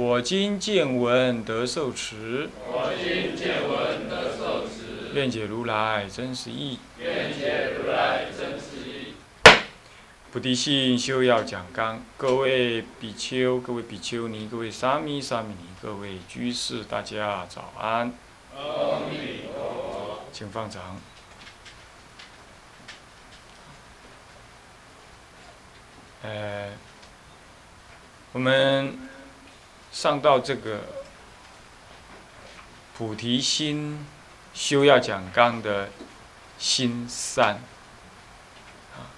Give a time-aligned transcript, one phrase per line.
[0.00, 2.48] 我今见闻得受持。
[2.66, 6.78] 我今见闻得受持愿解如来真实义。
[10.32, 18.10] 菩提心修要讲纲，各位比丘、各位比丘尼、各位沙弥、沙弥尼、各位居士，大家早安。
[20.32, 20.98] 请放掌。
[26.22, 26.70] 呃，
[28.32, 28.96] 我们
[29.92, 30.80] 上到这个
[32.96, 34.06] 菩提心
[34.54, 35.90] 修要讲纲的
[36.58, 37.60] 心三，
[38.94, 39.10] 啊，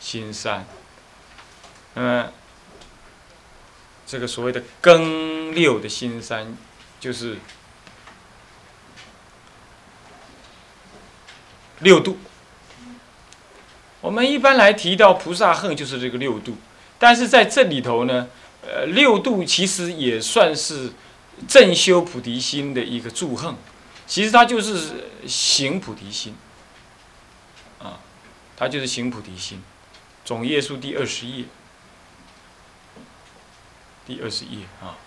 [0.00, 0.64] 心三。
[1.94, 2.32] 那么
[4.06, 6.56] 这个所谓的庚六的心三，
[7.00, 7.38] 就是
[11.80, 12.18] 六度。
[14.00, 16.56] 我们一般来提到菩萨恨，就是这个六度，
[16.98, 18.28] 但是在这里头呢，
[18.68, 20.92] 呃，六度其实也算是
[21.46, 23.54] 正修菩提心的一个助恨，
[24.06, 26.34] 其实它就是行菩提心，
[27.78, 28.00] 啊，
[28.56, 29.62] 它就是行菩提心，
[30.24, 31.44] 总页数第二十页，
[34.04, 34.98] 第二十页啊，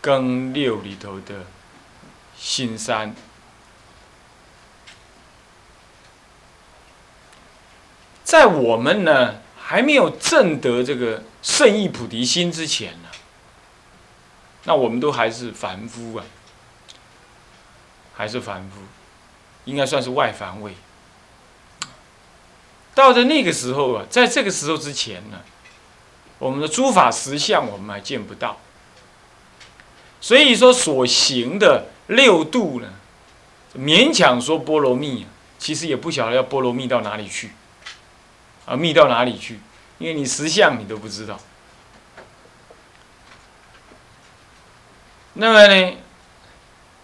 [0.00, 1.46] 庚六里头的
[2.38, 3.14] 新三。
[8.22, 13.08] 在我们呢还没有证得这个圣意菩提心之前呢，
[14.64, 16.24] 那我们都还是凡夫啊，
[18.12, 18.82] 还是凡夫，
[19.64, 20.74] 应该算是外凡位。
[22.94, 25.40] 到了那个时候啊，在这个时候之前呢，
[26.38, 28.58] 我们的诸法实相我们还见不到，
[30.20, 32.92] 所以说所行的六度呢，
[33.74, 37.52] 勉强说波罗蜜啊，其实也不晓得要波罗蜜到哪里去。
[38.66, 39.58] 啊，密到哪里去？
[39.98, 41.38] 因为你实相你都不知道。
[45.34, 45.96] 那么呢，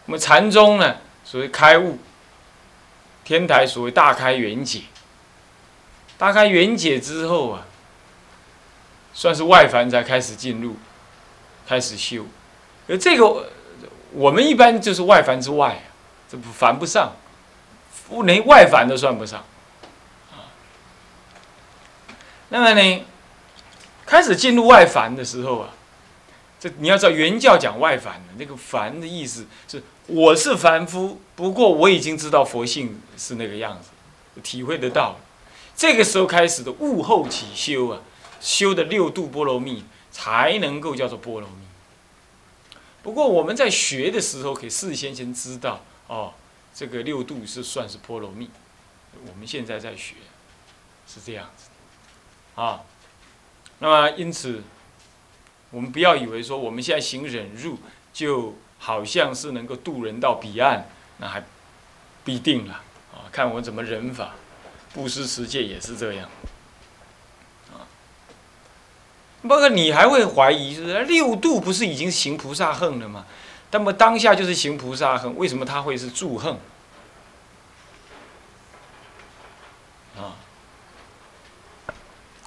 [0.06, 1.98] 我们禅宗呢，所谓开悟，
[3.24, 4.82] 天台所谓大开圆解，
[6.18, 7.64] 大开圆解之后啊，
[9.14, 10.76] 算是外凡才开始进入，
[11.66, 12.26] 开始修。
[12.88, 13.50] 而这个
[14.12, 15.82] 我们一般就是外凡之外啊，
[16.28, 17.12] 这不凡不上，
[18.24, 19.44] 连外凡都算不上。
[22.50, 23.04] 那么呢，
[24.06, 25.74] 开始进入外凡的时候啊，
[26.58, 33.90] 这你要知道原教讲外凡的那个凡的意思是，我是凡夫，不过我已经知道佛性是那个样子，
[34.40, 35.16] 体会得到。
[35.76, 38.00] 这个时候开始的悟后起修啊，
[38.40, 41.56] 修的六度波罗蜜才能够叫做波罗蜜。
[43.02, 46.32] 不过我们在学的时候，可以事先先知道哦，
[46.74, 48.50] 这个六度是算是波罗蜜。
[49.26, 50.14] 我们现在在学，
[51.06, 51.67] 是这样子。
[52.58, 52.82] 啊，
[53.78, 54.64] 那么因此，
[55.70, 57.78] 我们不要以为说我们现在行忍辱，
[58.12, 60.88] 就好像是能够渡人到彼岸，
[61.18, 61.44] 那还
[62.24, 62.74] 必定了
[63.14, 63.30] 啊！
[63.30, 64.34] 看我怎么忍法，
[64.92, 66.28] 布施持戒也是这样。
[67.72, 67.86] 啊，
[69.42, 73.24] 不过你还会怀疑，是六度不是已经行菩萨恨了吗？
[73.70, 76.56] 那么当下就是行菩萨恨，为什么他会是助恨？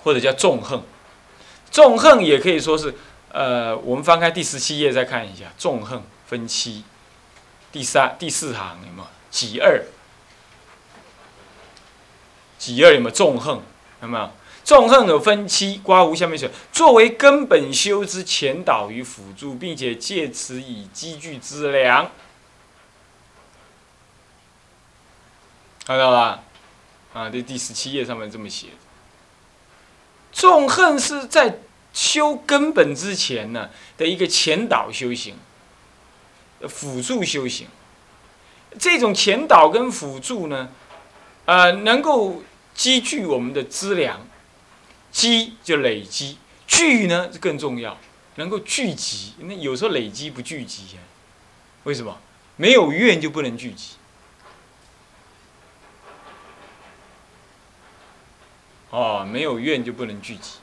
[0.03, 0.84] 或者叫纵横，
[1.69, 2.94] 纵横也可以说是，
[3.31, 6.84] 呃，我们翻开第十七页再看一下，纵横分七，
[7.72, 9.07] 第三第四行有没有？
[9.29, 9.84] 己二，
[12.57, 13.61] 己二有没有纵横？
[14.01, 14.29] 有没有？
[14.63, 22.11] 纵横有分七，刮胡下面写，作为根本修之前导与辅助，并且借此以积聚资粮，
[25.85, 26.43] 看到吧？
[27.14, 28.67] 啊，这第十七页上面这么写。
[30.31, 31.59] 纵横是在
[31.93, 35.35] 修根本之前呢的一个前导修行，
[36.67, 37.67] 辅助修行。
[38.79, 40.69] 这种前导跟辅助呢，
[41.45, 42.41] 呃，能够
[42.73, 44.25] 积聚我们的资粮，
[45.11, 47.97] 积就累积，聚呢更重要，
[48.35, 49.33] 能够聚集。
[49.39, 51.01] 那有时候累积不聚集呀，
[51.83, 52.17] 为什么？
[52.55, 53.95] 没有怨就不能聚集。
[58.91, 60.59] 哦，没有愿就不能聚集。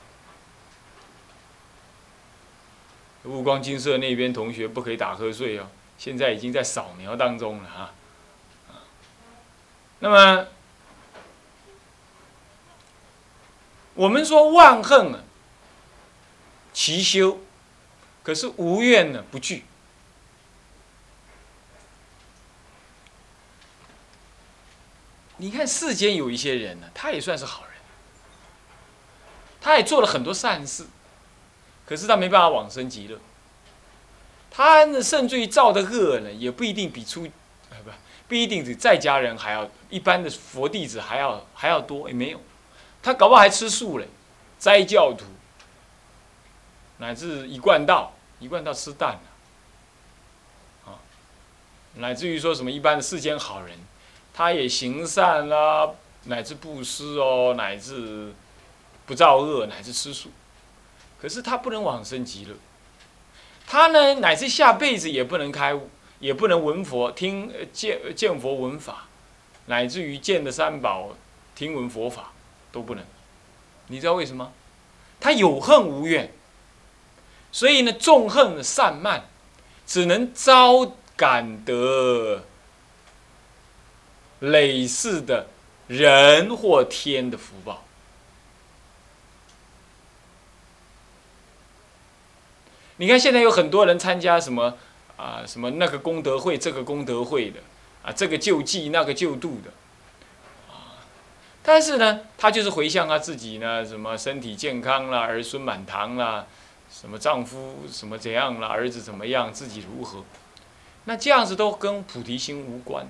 [3.25, 5.67] 悟光金色那边同学不可以打瞌睡哦，
[5.97, 7.93] 现在已经在扫描当中了啊。
[9.99, 10.47] 那么，
[13.95, 15.23] 我们说万恨啊，
[16.71, 17.41] 齐修，
[18.23, 19.65] 可是无怨呢不惧。
[25.35, 27.68] 你看世间有一些人呢，他也算是好人，
[29.61, 30.85] 他也做了很多善事，
[31.85, 33.19] 可是他没办法往生极乐。
[34.51, 37.23] 他呢，甚至于造的恶呢，也不一定比出，
[37.69, 37.91] 不
[38.27, 42.41] 不一定比在家人还要一般的佛弟子还要还要多，也没有。
[43.01, 44.07] 他搞不好还吃素嘞，
[44.57, 45.25] 斋教徒，
[46.97, 49.19] 乃至一贯道，一贯道吃蛋
[50.85, 50.99] 啊，
[51.95, 53.77] 乃至于说什么一般的世间好人，
[54.33, 55.89] 他也行善啦，
[56.25, 58.33] 乃至布施哦，乃至
[59.09, 60.29] 不造恶，乃至吃素，
[61.19, 62.53] 可是他不能往生极乐。
[63.65, 65.89] 他呢，乃至下辈子也不能开悟，
[66.19, 69.07] 也不能闻佛、听见见佛闻法，
[69.65, 71.15] 乃至于见的三宝、
[71.55, 72.33] 听闻佛法
[72.71, 73.03] 都不能。
[73.87, 74.53] 你知道为什么？
[75.19, 76.31] 他有恨无怨，
[77.51, 79.25] 所以呢，纵恨散漫，
[79.87, 82.43] 只能招感得
[84.41, 85.47] 累世的
[85.87, 87.85] 人或天的福报。
[93.01, 94.73] 你看，现在有很多人参加什么
[95.15, 97.61] 啊，什么那个功德会，这个功德会的，
[98.03, 99.71] 啊，这个救济，那个救度的，
[100.67, 100.99] 啊，
[101.63, 106.45] 但是呢，他就是回向他自己呢，什么身体健康啦，儿孙满堂啦，
[106.91, 110.25] 什么丈夫什么怎样啦，儿子怎么样，自己如何，
[111.05, 113.07] 那这样子都跟菩提心无关。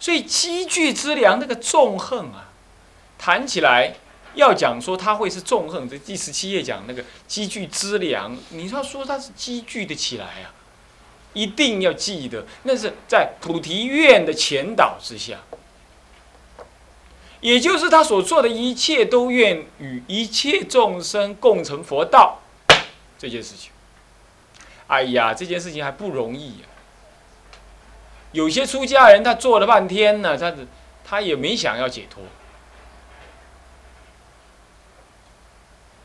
[0.00, 2.50] 所以积聚之良，那个纵横啊，
[3.16, 3.94] 谈起来。
[4.36, 10.54] 要讲说他会是纵横，这第十七页讲那个积聚资粮，你要说他是积聚的起来啊，
[11.32, 15.38] 一定要记得，那是在菩提愿的前导之下，
[17.40, 22.40] 也就是他所做的一切都愿与一切众生共成佛道
[23.18, 23.72] 这件事情。
[24.86, 26.66] 哎呀，这件事情还不容易呀。
[28.32, 30.54] 有些出家人他做了半天呢，他
[31.04, 32.22] 他也没想要解脱。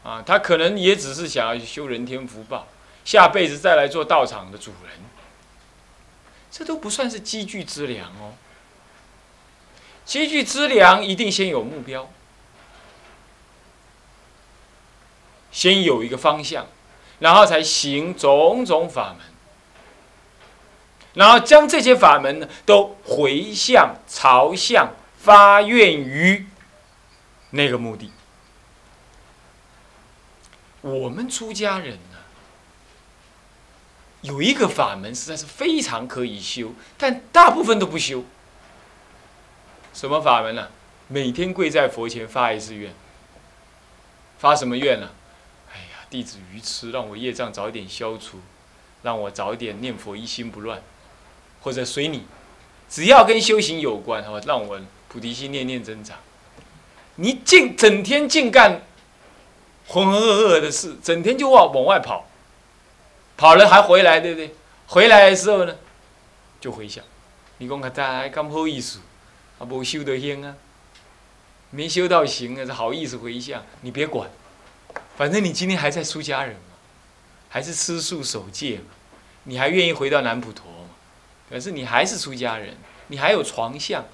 [0.04, 2.68] 啊，他可能也只是想要修人天福报，
[3.06, 4.94] 下辈子再来做道场的主人，
[6.50, 8.34] 这都不算是积聚资粮哦。
[10.04, 12.10] 积聚资粮一定先有目标，
[15.52, 16.66] 先有一个方向，
[17.20, 19.28] 然后才行种种法门，
[21.14, 26.48] 然后将这些法门呢都回向、朝向、发愿于
[27.52, 28.12] 那个目的。
[30.82, 32.18] 我们出家人呢，
[34.22, 38.26] 有一个法门实在是非常可以修，但大部分都不修。
[39.94, 40.70] 什么法门呢？
[41.08, 42.94] 每天跪在佛前发一次愿。
[44.40, 45.10] 发什么愿呢？
[45.72, 48.40] 哎呀，弟子愚痴，让我业障早点消除，
[49.04, 50.82] 让我早点念佛一心不乱，
[51.62, 52.26] 或者随你，
[52.90, 56.18] 只要跟修行有关，哈，让我菩提心念念增长。
[57.18, 58.82] 你净整天净干。
[59.92, 62.26] 浑浑噩噩的事，整天就往往外跑，
[63.36, 64.56] 跑了还回来，对不对？
[64.88, 65.76] 回来的时候呢，
[66.62, 67.04] 就回想，
[67.58, 69.00] 你讲他咋咁好意思，
[69.60, 70.56] 啊，无修得行啊，
[71.72, 73.62] 没修到行啊，这好意思回向？
[73.82, 74.30] 你别管，
[75.18, 76.78] 反正你今天还在出家人嘛，
[77.50, 78.96] 还是吃素守戒嘛，
[79.44, 80.96] 你还愿意回到南普陀嘛？
[81.50, 84.06] 可是你还是出家人，你还有床相，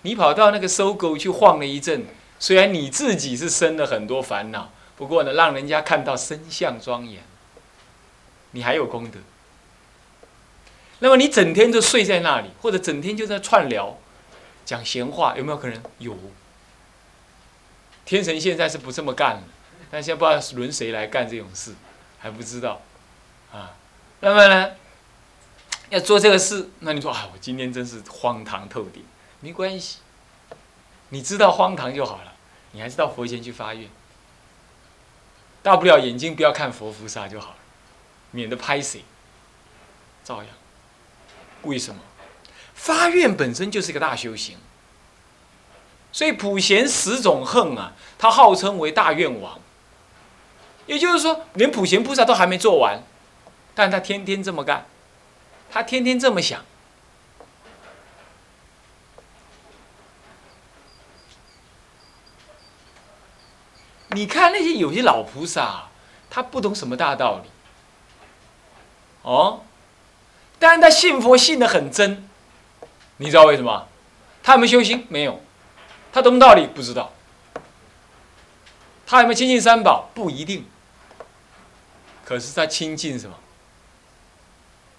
[0.00, 2.06] 你跑到那个搜狗去晃了一阵，
[2.38, 4.72] 虽然你自己是生了很多烦恼。
[5.00, 7.22] 不过呢，让人家看到身相庄严，
[8.50, 9.18] 你还有功德。
[10.98, 13.96] 那么你整天就睡在那里，或者整天就在串聊，
[14.66, 15.82] 讲闲话，有没有可能？
[16.00, 16.14] 有。
[18.04, 19.42] 天神现在是不这么干了，
[19.90, 21.74] 但现在不知道轮谁来干这种事，
[22.18, 22.82] 还不知道。
[23.50, 23.74] 啊，
[24.20, 24.72] 那么呢，
[25.88, 29.02] 要做这个事，那你说啊，我今天真是荒唐透顶。
[29.40, 30.00] 没关系，
[31.08, 32.34] 你知道荒唐就好了，
[32.72, 33.88] 你还是到佛前去发愿。
[35.62, 37.56] 大不了眼睛不要看佛菩萨就好了，
[38.30, 39.04] 免得拍谁。
[40.24, 40.46] 照样。
[41.62, 42.00] 为什么？
[42.74, 44.56] 发愿本身就是一个大修行。
[46.12, 49.60] 所以普贤十种恨啊，他号称为大愿王。
[50.86, 53.02] 也就是说，连普贤菩萨都还没做完，
[53.74, 54.86] 但他天天这么干，
[55.70, 56.64] 他天天这么想。
[64.12, 65.88] 你看那些有些老菩萨，
[66.28, 67.50] 他不懂什么大道理。
[69.22, 69.62] 哦，
[70.58, 72.28] 但是他信佛信的很真，
[73.18, 73.86] 你知道为什么？
[74.42, 75.06] 他有没有修行？
[75.08, 75.40] 没有。
[76.12, 76.66] 他懂道理？
[76.66, 77.12] 不知道。
[79.06, 80.08] 他有没有亲近三宝？
[80.14, 80.66] 不一定。
[82.24, 83.36] 可是他亲近什么？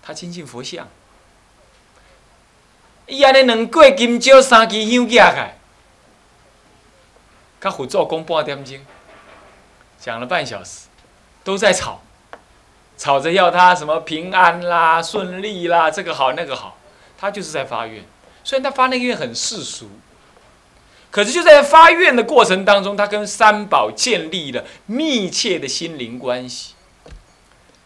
[0.01, 0.87] 他亲近佛像。
[3.07, 5.57] 伊安尼两过金蕉三支香夹开，
[7.59, 8.79] 他佛祖讲半点钟，
[10.01, 10.87] 讲了半小时，
[11.43, 12.01] 都在吵，
[12.97, 16.75] 吵着要他什么平安啦、顺利啦，这个好那个好，
[17.19, 18.03] 他就是在发愿。
[18.43, 19.91] 虽然他发那个愿很世俗，
[21.11, 26.73] 可是就在发愿的过程当中，他跟三宝建立了密切的心灵关系。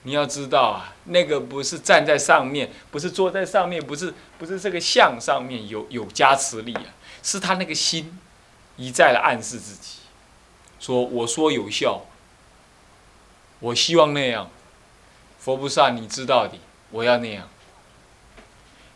[0.03, 8.17] 你要知道啊，那个不是站在上面，不是坐在上面，不是不是这个像上面有有加持力啊，是他那个心
[8.77, 9.97] 一再的暗示自己，
[10.79, 12.01] 说我说有效，
[13.59, 14.49] 我希望那样，
[15.39, 16.59] 佛菩萨你知道的，
[16.91, 17.47] 我要那样。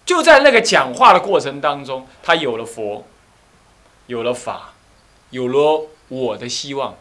[0.05, 3.05] 就在那个讲话的过程当中，他有了佛，
[4.07, 4.73] 有了法，
[5.29, 6.95] 有了我的希望。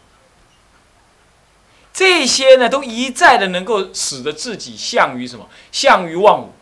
[1.92, 5.49] 这些呢，都一再的能够使得自己向于什么？
[5.73, 6.52] 向于忘我。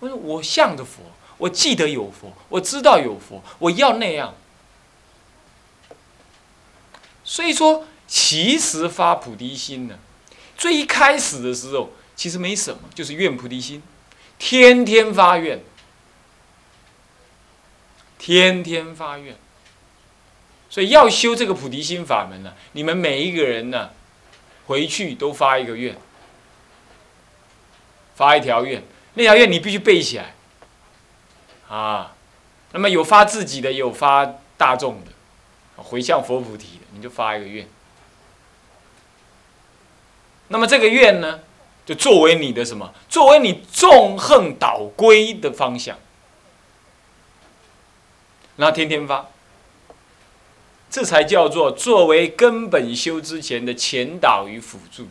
[0.00, 1.02] 我说我向着佛，
[1.38, 4.34] 我记得有佛，我知道有佛，我要那样。
[7.30, 9.96] 所以说，其实发菩提心呢，
[10.58, 13.80] 最一开始的时候，其实没什么，就是愿菩提心，
[14.36, 15.62] 天天发愿，
[18.18, 19.36] 天天发愿。
[20.68, 23.90] 所以要修这个菩提心法门呢，你们每一个人呢。
[24.66, 25.96] 回去都发一个愿，
[28.14, 28.84] 发一条愿，
[29.14, 30.34] 那条愿你必须背起来，
[31.68, 32.14] 啊，
[32.70, 37.68] 那么有发自己的，有发大众的，回向佛菩提，你就发一个愿。
[40.48, 41.40] 那么这个愿呢，
[41.86, 42.92] 就作为你的什么？
[43.08, 45.98] 作为你纵横倒归的方向，
[48.56, 49.28] 然后天天发。
[50.90, 55.06] 这才叫做作为根本修之前的前导与辅助，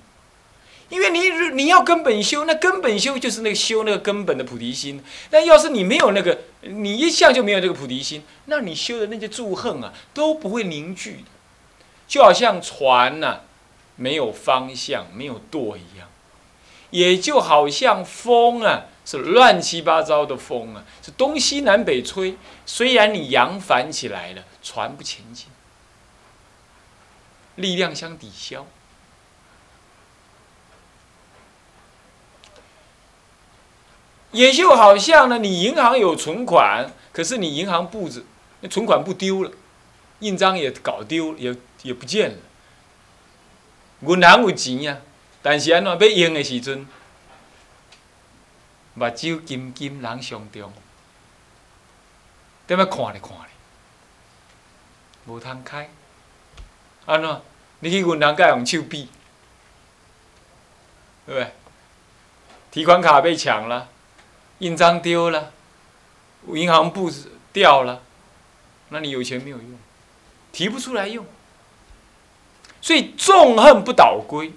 [0.90, 5.02] 因为你你要根本修，那根本修就是那个修那个根本的菩提心。
[5.32, 11.32] 那要是你没有那个，你一向就没有这个菩提心，那你修的那些祝恨啊都不会凝聚的，
[12.10, 13.42] 就好像船呐
[13.96, 16.10] 没有方向、没有舵一样，
[16.90, 22.36] 也就好像风啊是乱七八糟的风啊，是东西南北吹，
[22.66, 25.48] 虽然你扬帆起来了，船不前进。
[27.56, 28.66] 力量相抵消，
[34.32, 38.26] 也就好像呢，你银行有存款，可是你银行簿子
[38.62, 39.52] 那存款不丢了，
[40.20, 42.38] 印章也搞丢，也也不见了。
[44.02, 44.98] 银行有钱呀，
[45.42, 46.88] 但是安怎要用的时阵，
[48.94, 50.74] 目睭金金人上中，
[52.68, 53.50] 在那看咧看咧，
[55.26, 55.90] 无通开，
[57.06, 57.42] 安怎？
[57.82, 59.10] 你去银行该用手比，
[61.26, 61.54] 对不对？
[62.72, 63.90] 提款卡被抢了，
[64.60, 65.52] 印章丢了，
[66.48, 68.04] 银行簿子掉了，
[68.90, 69.80] 那你有钱没有用，
[70.52, 71.26] 提不出来用。
[72.82, 74.54] 所以纵横不倒归。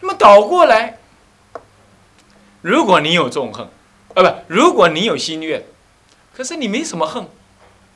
[0.00, 0.98] 那么倒过来，
[2.62, 3.68] 如果你有纵横，
[4.14, 5.64] 啊不，如果你有心愿，
[6.34, 7.26] 可是你没什么恨，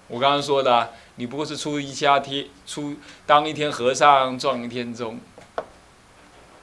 [0.06, 0.92] 我刚刚说的。
[1.20, 2.94] 你不过是出一家天，出
[3.26, 5.18] 当一天和尚撞一天钟，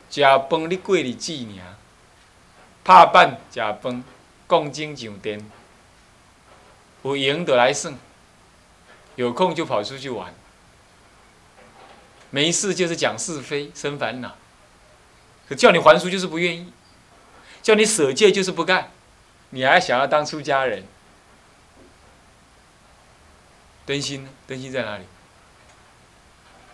[0.10, 1.75] 食饭你过日子尔，
[2.82, 4.01] 拍板食饭，
[4.48, 5.46] 讲经上殿，
[7.03, 7.94] 有赢就来算，
[9.15, 10.34] 有空就跑出去玩，
[12.29, 14.36] 没事就是讲是非生烦恼，
[15.48, 16.74] 可叫你还俗就是不愿意，
[17.62, 18.91] 叫你舍戒就是不干，
[19.51, 20.86] 你还想要当出家人？
[23.86, 24.29] 灯芯呢？
[24.48, 25.05] 灯芯在哪里？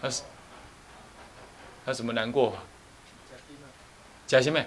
[0.01, 0.24] 他是
[1.86, 2.57] 他什么难过？
[4.25, 4.63] 假什么？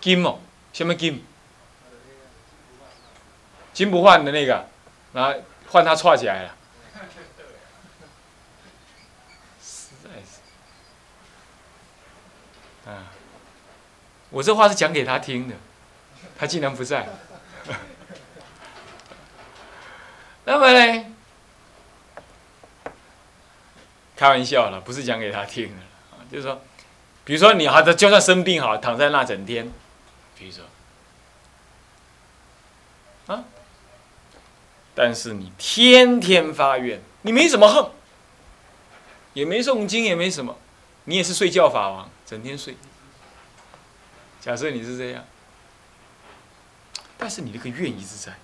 [0.00, 0.38] 金哦，
[0.72, 1.24] 什么金？
[3.74, 4.64] 金不换的那个，
[5.12, 5.34] 然后
[5.68, 6.56] 换他串起来了。
[9.60, 10.40] 实在是，
[12.88, 13.12] 啊！
[14.30, 15.54] 我这话是讲给他听的，
[16.38, 17.06] 他竟然不在。
[20.46, 21.04] 那么呢？
[24.16, 25.82] 开玩笑了，不是讲给他听的，
[26.30, 26.62] 就是说，
[27.24, 29.68] 比如说你好的，就算生病好，躺在那整天，
[30.38, 30.62] 比如说，
[34.94, 37.90] 但是你天天发愿，你没什么恨，
[39.32, 40.56] 也没诵经，也没什么，
[41.04, 42.76] 你也是睡觉法王，整天睡。
[44.40, 45.24] 假设你是这样，
[47.16, 48.34] 但是你那个愿一直在，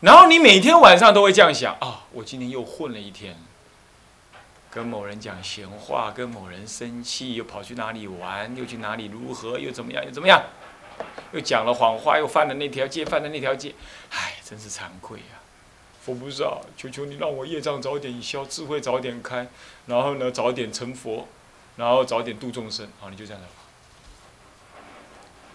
[0.00, 3.36] 然后你每天晚上都会这样想啊，我今天又混了一天，
[4.70, 10.42] 跟某人讲闲话，跟某人生气，又跑去哪里玩，又去哪里如何，又怎么样，又怎么样，
[11.32, 13.74] 又讲了谎话，又犯了那条戒，犯了那条戒，
[14.10, 15.40] 唉，真是惭愧呀！
[16.04, 19.46] 佛菩萨，求求你让我业障早点消，智慧早点开，
[19.86, 21.28] 然后呢，早点成佛，
[21.76, 22.88] 然后早点度众生。
[22.98, 23.48] 好，你就这样子。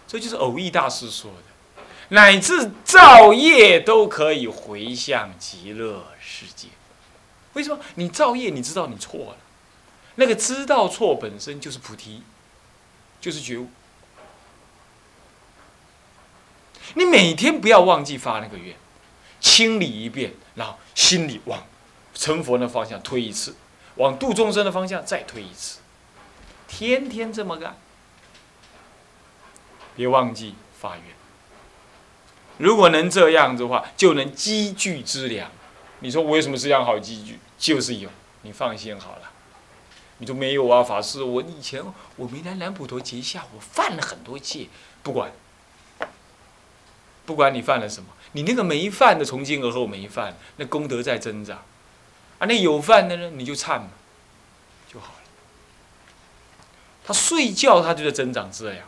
[0.06, 6.68] 这就是偶益大师说的，乃至造业都可以回向极乐世界。
[7.52, 7.78] 为什么？
[7.96, 9.36] 你造业，你知道你错了，
[10.14, 12.22] 那个知道错本身就是菩提，
[13.20, 13.68] 就是觉悟。
[16.94, 18.74] 你每天不要忘记发那个愿。
[19.40, 21.64] 清理一遍，然后心里往
[22.12, 23.54] 成佛的方向推一次，
[23.94, 25.78] 往度众生的方向再推一次，
[26.66, 27.78] 天天这么干，
[29.94, 31.04] 别忘记发愿。
[32.56, 35.48] 如果能这样的话，就能积聚资粮。
[36.00, 37.38] 你说我有什么资粮好积聚？
[37.56, 38.10] 就是有，
[38.42, 39.30] 你放心好了。
[40.18, 41.80] 你说没有啊，法师，我以前
[42.16, 44.66] 我没来南普陀结下，我犯了很多戒，
[45.04, 45.30] 不管，
[47.28, 48.08] 不管你犯了什么。
[48.32, 51.56] 你那个没犯的，从今而后没犯，那功德在增长；
[52.38, 53.88] 啊，那有犯的呢，你就忏嘛，
[54.90, 55.20] 就好了。
[57.04, 58.86] 他睡觉，他就在增长这样。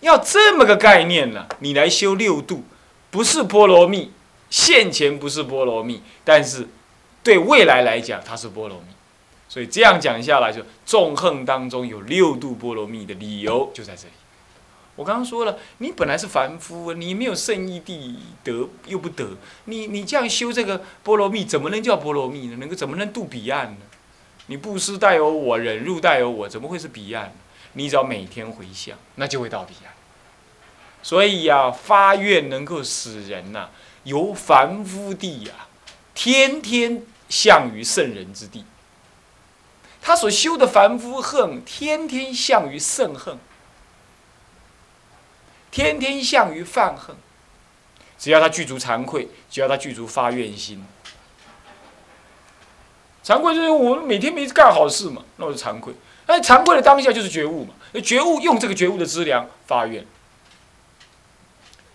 [0.00, 2.62] 要这么个概念呢，你来修六度，
[3.10, 4.12] 不是波罗蜜，
[4.48, 6.68] 现前不是波罗蜜，但是
[7.24, 8.86] 对未来来讲，它是波罗蜜。
[9.48, 14.14] 所以这样讲下来，就纵横当中有六度波罗蜜的理由就在这里。
[14.96, 22.56] 我刚刚说了，你本来是凡夫，你没有圣意地得又不得，你你这样修这个波罗蜜，怎么能叫波罗蜜呢？
[22.56, 23.78] 能够怎么能渡彼岸呢？
[24.46, 27.32] 你布施带有我，忍辱带有我，怎么会是彼岸？
[27.74, 29.94] 你只要每天回向，那就会到彼岸。
[31.02, 33.70] 所以呀，发愿能够使人呐，
[34.04, 35.54] 由凡夫地呀，
[36.12, 38.64] 天天向于圣人之地。
[40.02, 43.38] 他所修的凡夫恨，天天向于圣恨。
[45.70, 47.14] 天天向于犯恨，
[48.18, 50.84] 只要他具足惭愧，只要他具足发愿心。
[53.22, 55.94] 惭愧就是我们每天没干好事嘛，那我就惭愧。
[56.26, 60.06] 那惭愧的当下就是觉悟嘛，觉悟用这个觉悟的资粮发愿，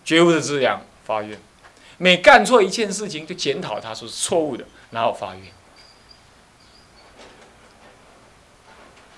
[0.04, 1.38] 觉悟的资粮发愿。
[1.98, 5.44] 每干错一件事情就检讨他说是错误的，然后发愿。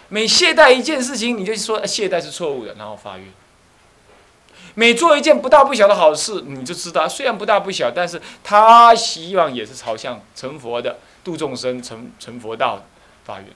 [0.08, 3.26] 每懈怠一件事情，你就说懈怠是错误的，然后发愿。
[4.78, 12.84] 每做一件不大不小的好事，你就知道，虽然不大不小，但是他希望也是朝向成佛的、度众生、成成佛道的
[13.24, 13.48] 发愿。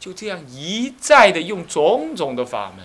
[0.00, 2.84] 就这样一再的用种种的法门，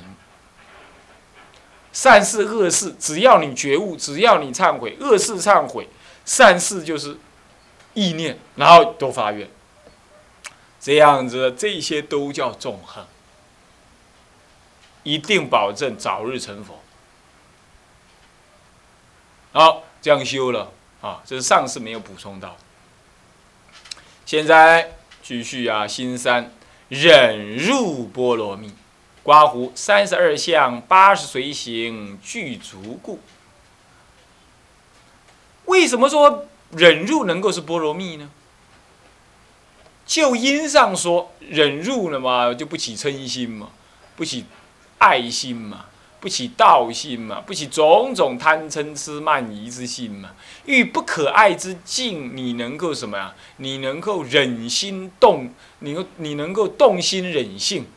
[1.92, 5.90] 善事恶事，只要你觉悟，只要你忏悔，恶事忏悔，
[6.26, 7.18] 善事就是
[7.96, 9.50] 意念，然后都发愿。
[10.80, 13.04] 这样子，这些都叫纵横，
[15.02, 16.79] 一定保证早日成佛。
[19.60, 22.56] 好，这样修了啊，这是上次没有补充到。
[24.26, 26.54] 现在继续啊，新三
[26.88, 28.74] 忍入波罗蜜，
[29.22, 33.20] 刮胡三十二相八十随行具足故。
[35.66, 38.30] 为什么说忍入能够是波罗蜜呢？
[40.06, 43.72] 就因上说，忍入了嘛，就不起嗔心嘛，
[44.16, 44.46] 不起
[45.00, 45.88] 爱心嘛。
[46.20, 50.36] 不起道心嘛，不起种种贪嗔痴慢疑之心嘛。
[50.66, 53.34] 遇不可爱之境，你能够什么呀？
[53.58, 57.88] 你能够忍心动，你你能够动心忍性，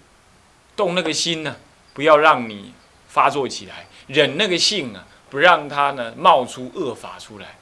[0.77, 1.57] 动那个心呢？
[1.95, 2.73] 不要让你
[3.09, 7.57] 发作起来，忍那个性啊，不让它呢冒出恶法出来。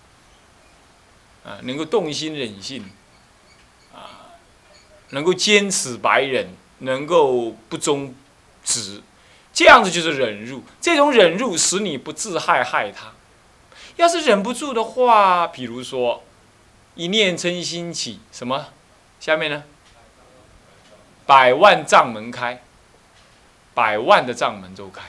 [1.42, 2.84] 啊，能够动心忍性，
[3.94, 4.36] 啊，
[5.08, 8.14] 能够坚持白忍，能够不忠
[8.62, 9.00] 直。
[9.52, 13.12] 这样子就是忍辱，这种忍辱使你不自害害他。
[13.96, 16.22] 要是忍不住的话，比如说
[16.94, 18.68] 一念嗔心起，什么？
[19.18, 19.64] 下面呢？
[21.26, 22.62] 百万障门开，
[23.74, 25.02] 百万的障门都开。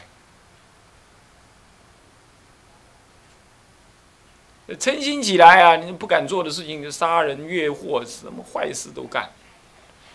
[4.75, 9.29] 嗔心起来啊，你不敢做的事情，就杀人越货，什么坏事都干。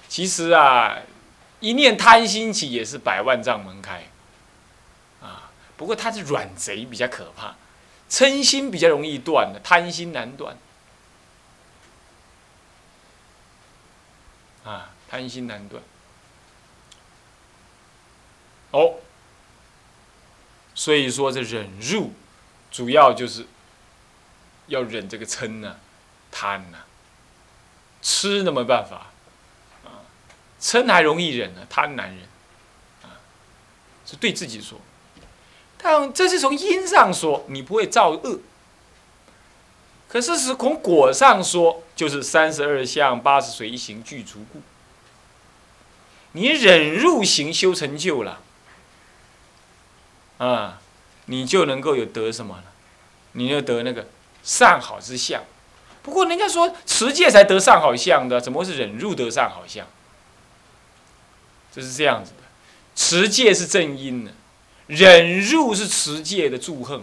[0.09, 0.99] 其实啊，
[1.61, 4.05] 一念贪心起，也是百万障门开。
[5.77, 7.55] 不过他是软贼比较可怕，
[8.09, 10.57] 嗔心比较容易断的，贪心难断。
[14.65, 15.83] 啊贪心难断。
[18.73, 18.97] 哦，
[20.75, 22.12] 所以说这忍辱，
[22.71, 23.47] 主要就是
[24.67, 25.77] 要忍这个嗔呐、
[26.31, 26.79] 贪呐、
[28.03, 29.07] 吃那没办法，
[29.85, 30.03] 啊，
[30.61, 32.25] 嗔还容易忍呢，贪难忍，
[33.05, 33.15] 啊，
[34.05, 34.81] 是对自己说。
[35.79, 38.41] 但这是从因上说，你不会造恶。
[40.09, 44.61] 可是是从果上说，就是三十二相八十随行具足故。
[46.33, 48.41] 你忍入行修成就了，
[50.39, 50.81] 啊，
[51.27, 52.65] 你就能够有得什么了？
[53.33, 54.07] 你就得那个
[54.43, 55.43] 善好之相。
[56.03, 59.87] 不过人家说持戒才得善好相的，怎么会是忍入得善好相？
[61.75, 62.43] 这是这样子的，
[62.95, 64.31] 持戒是正因呢，
[64.87, 67.03] 忍入是持戒的祝贺。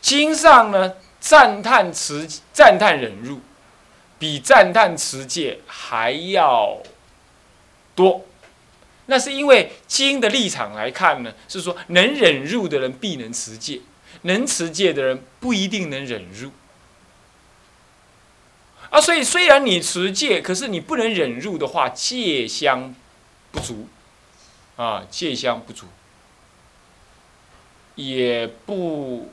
[0.00, 3.40] 经上呢赞叹持赞叹忍入，
[4.18, 6.82] 比赞叹持戒还要
[7.94, 8.24] 多。
[9.06, 13.80] 那是因为经的立场来看呢，是说能忍入的人必能持戒，
[14.22, 16.52] 能持戒的人不一定能忍入。
[18.90, 22.94] 啊，所以虽然你持戒，可是你不能忍入的话，戒香
[23.50, 23.88] 不足，
[24.78, 25.86] 啊，戒香不足，
[27.96, 29.30] 也不。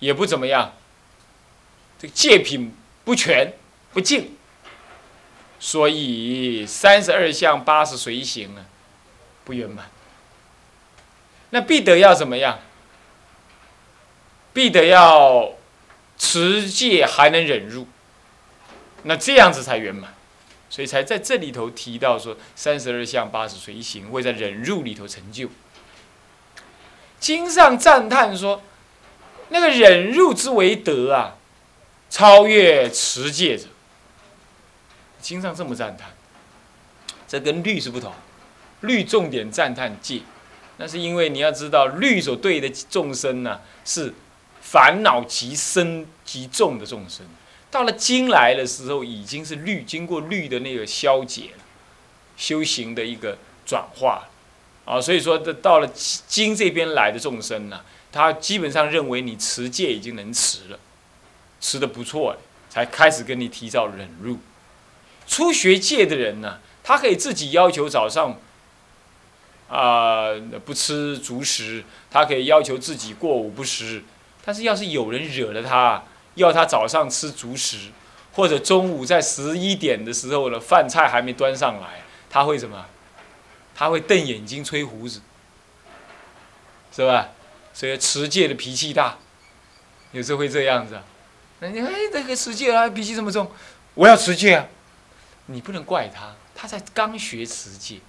[0.00, 0.74] 也不怎么样，
[1.98, 2.72] 这个戒品
[3.04, 3.52] 不全
[3.92, 4.36] 不净，
[5.58, 8.62] 所以三十二相八十随行啊，
[9.44, 9.90] 不圆满。
[11.50, 12.60] 那必得要怎么样？
[14.52, 15.54] 必得要
[16.16, 17.88] 持戒还能忍入，
[19.02, 20.14] 那这样子才圆满，
[20.70, 25.48] 所以才在这里头提到说三十二相八十随行会在忍辱里头成就。
[27.18, 28.62] 经上赞叹说。
[29.50, 31.38] 那个忍辱之为德啊，
[32.10, 33.64] 超越持戒者。
[35.22, 36.10] 经上这么赞叹，
[37.26, 38.12] 这跟律是不同。
[38.82, 40.20] 律重点赞叹戒，
[40.76, 44.12] 那是因为你要知道律所对的众生呢，是
[44.60, 47.24] 烦恼极深极重的众生。
[47.70, 51.64] 到了金来的时候，已经是律经过律的那个消解了，
[52.36, 54.28] 修行的一个转化
[54.84, 55.00] 啊。
[55.00, 57.82] 所以说，这到了金这边来的众生呢。
[58.10, 60.78] 他基本上认为你持戒已经能持了，
[61.60, 62.38] 持的不错了，
[62.70, 64.38] 才开始跟你提早忍入。
[65.26, 68.40] 初学戒的人呢，他可以自己要求早上
[69.68, 70.32] 啊
[70.64, 74.02] 不吃足食，他可以要求自己过午不食。
[74.42, 76.04] 但是要是有人惹了他，
[76.38, 77.76] 要他早上吃足食，
[78.32, 82.86] 或者中午在十一点的时候呢，饭菜还没端上来，他会什么？
[83.74, 85.20] 他会瞪眼睛、吹胡子，
[86.90, 87.28] 是吧？
[87.72, 89.18] 所以持戒的脾气大，
[90.10, 90.98] 有时候会这样子。
[91.60, 93.48] 那你哎，这个持戒啊，脾气这么重，
[93.94, 94.66] 我要持戒啊！
[95.46, 98.00] 你不能怪他，他才刚学持戒，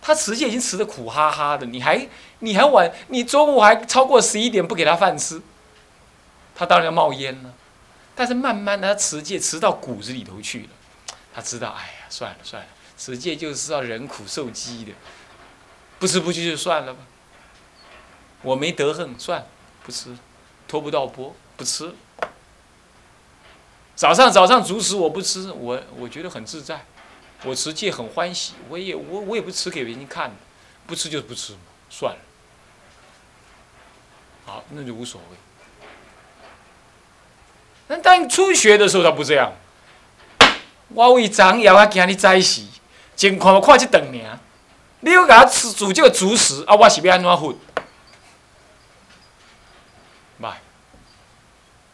[0.00, 5.40] 他持戒已经持的苦哈哈的，你还你还晚，你中午还超过十一点不给他饭吃，
[6.54, 7.54] 他当然要冒烟了。
[8.14, 10.68] 但是慢慢的，他持戒持到骨子里头去了，
[11.34, 14.92] 他知道，哎呀，算了算了，持戒就是要忍苦受饥的，
[15.98, 17.00] 不吃不去就算了吧。
[18.42, 19.46] 我没得恨，算
[19.82, 20.16] 不吃，
[20.68, 21.94] 拖不到波，不吃。
[23.94, 26.84] 早上早上主食我不吃，我我觉得很自在，
[27.44, 30.30] 我持戒很欢喜，我也我我也不吃给别人看，
[30.86, 32.20] 不吃就不吃嘛，算了。
[34.44, 35.36] 好，那就无所谓。
[37.92, 39.52] 那当初学的时候他不这样，
[40.88, 42.62] 我为长要啊惊你在死，
[43.14, 44.38] 情况看一顿尔，
[45.00, 47.54] 你要给他吃煮这个主食啊，我是要安怎混？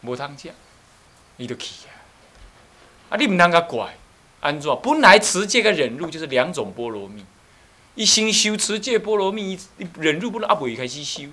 [0.03, 0.53] 无通食，
[1.37, 1.91] 伊就去啊！
[3.11, 3.97] 啊，你毋通甲怪，
[4.39, 4.71] 安怎？
[4.81, 7.25] 本来持戒跟忍辱就是两种波罗蜜，
[7.97, 11.25] 伊先修持戒波罗蜜，伊忍辱不能啊未开始修，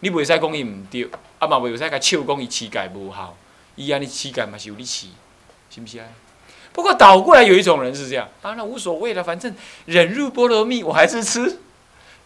[0.00, 1.06] 你袂使讲伊毋对，
[1.38, 3.36] 啊嘛袂使甲笑讲伊持戒无效，
[3.76, 5.06] 伊安尼乞丐嘛是有你持，
[5.70, 6.06] 是不是啊？
[6.72, 9.54] 不过倒过来有一种人是这样，啊那无所谓了，反正
[9.86, 11.60] 忍辱波罗蜜我还是吃，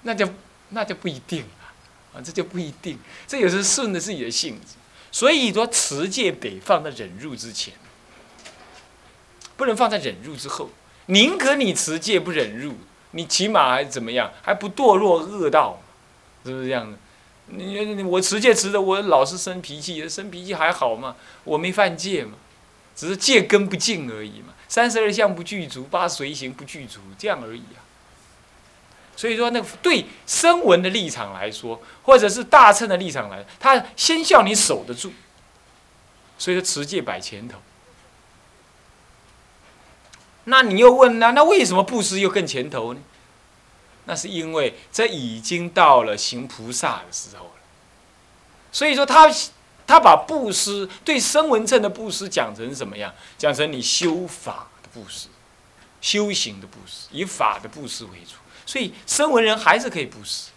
[0.02, 0.28] 那就
[0.70, 4.76] 那就不一定了，啊这就不一定，这也是顺着自己的性子。
[5.12, 7.74] 所以说，持戒得放在忍入之前，
[9.56, 10.70] 不能放在忍入之后。
[11.06, 12.74] 宁可你持戒不忍入，
[13.10, 14.32] 你起码还怎么样？
[14.42, 15.82] 还不堕落恶道，
[16.44, 16.96] 是不是这样的？
[17.52, 21.16] 你你我持戒持的，我老是生脾气，生脾气还好嘛？
[21.44, 22.32] 我没犯戒嘛，
[22.94, 24.54] 只是戒根不净而已嘛。
[24.68, 27.82] 三十二相不具足，八随行不具足，这样而已啊。
[29.16, 35.12] 所以说，那个对声闻的立场来说，或者是大乘的立场来，他先叫你守得住。
[36.38, 37.58] 所以说，持戒摆前头。
[40.44, 43.00] 那你又问那那为什么布施又更前头呢？
[44.10, 47.52] 那是因为这已经到了行菩萨的时候了。
[48.72, 49.32] 所以说他
[49.86, 53.14] 他把布施对声闻乘的布施讲成什么样？
[53.38, 55.28] 讲成你修法的布施，
[56.00, 58.34] 修行的布施，以法的布施为主。
[58.66, 60.50] 所以声闻人还是可以布施，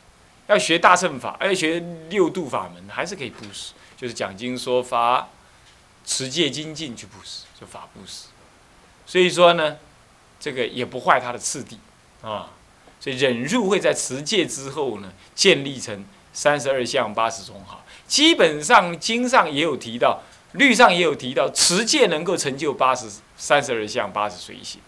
[0.47, 3.73] 要学大乘法，要学六度法门，还是可以布施。
[3.95, 5.29] 就是讲经说法，
[6.03, 8.29] 持戒精进去布施，就法布施。
[9.05, 9.77] 所以说呢，
[10.39, 11.77] 这个也不坏他的次第
[12.23, 12.49] 啊。
[13.03, 17.83] 所以忍辱会在持戒之后呢，建立成三十二相八十种好。
[18.07, 20.21] 基本上经上也有提到，
[20.53, 24.79] 律上也有提到，持戒能够成就八十三十二相八十随行。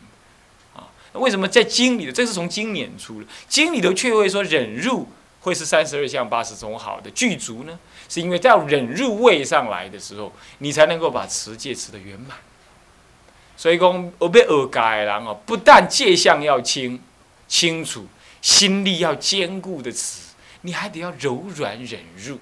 [0.74, 2.12] 啊，那为什么在经里的？
[2.14, 5.10] 这是从经演出的，经里头却会说忍辱
[5.42, 7.78] 会是三十二相八十种好的具足呢？
[8.08, 12.38] 是因为在忍辱位上来的时候，你才能够把持戒持得圆满。
[13.58, 17.02] 所以讲，我被恶改人哦，不但戒相要清
[17.48, 18.08] 清楚，
[18.42, 22.40] 心力要坚固的词，你还得要柔软忍辱。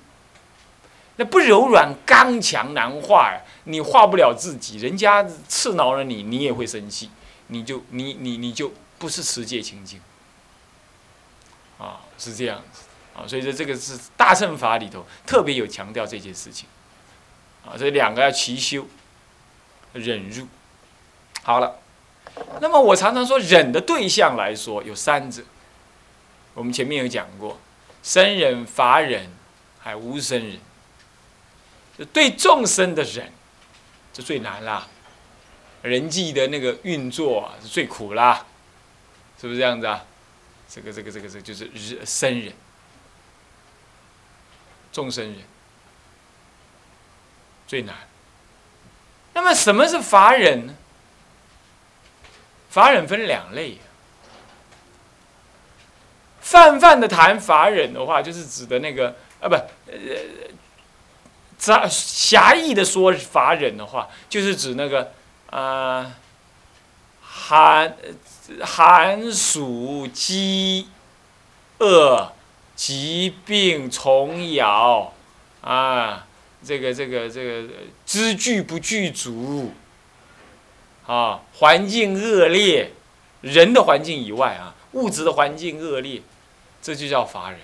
[1.15, 3.39] 那不柔软，刚强难化呀！
[3.65, 7.11] 你化不了自己，人家刺挠了你，你也会生气，
[7.47, 10.01] 你就你你你就不是持戒清净
[11.77, 12.81] 啊，是这样子
[13.15, 13.27] 啊。
[13.27, 16.67] 所以说，这个是大乘法里头特别有强调这件事情
[17.63, 17.77] 啊。
[17.77, 18.87] 所以两个要齐修，
[19.93, 20.47] 忍辱。
[21.43, 21.77] 好了，
[22.59, 25.43] 那么我常常说，忍的对象来说有三者。
[26.53, 27.59] 我们前面有讲过，
[28.01, 29.29] 生忍、法忍，
[29.79, 30.59] 还无生忍。
[32.11, 33.31] 对众生的忍，
[34.11, 34.87] 这最难啦。
[35.81, 38.45] 人际的那个运作是最苦啦，
[39.39, 40.05] 是不是这样子啊？
[40.69, 42.53] 这个、这个、这个、这个就是生忍，
[44.91, 45.35] 众生忍
[47.67, 47.95] 最难。
[49.33, 50.75] 那么什么是法忍呢？
[52.73, 53.77] 法忍分两类，
[56.41, 59.93] 泛泛的谈法忍的话，就是指的那个啊，不，呃，
[61.59, 65.11] 狭狭义的说法忍的话，就是指那个
[65.51, 66.13] 啊，
[67.21, 67.95] 寒
[68.63, 70.89] 寒暑饥
[71.77, 72.33] 饿
[72.75, 75.13] 疾病虫咬
[75.61, 76.25] 啊，
[76.65, 77.69] 这个这个这个
[78.03, 79.75] 知具不具足。
[81.05, 82.91] 啊，环境恶劣，
[83.41, 86.21] 人的环境以外啊，物质的环境恶劣，
[86.81, 87.59] 这就叫乏人。